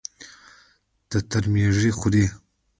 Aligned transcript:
تتر 1.09 1.43
ميږي 1.53 1.91
خوري. 1.99 2.25